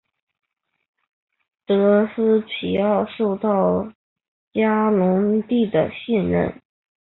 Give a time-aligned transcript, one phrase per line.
[1.67, 3.93] 德斯皮奥受到
[4.51, 6.59] 嘉隆帝的信任。